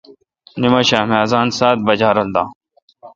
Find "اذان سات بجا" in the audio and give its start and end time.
1.21-2.09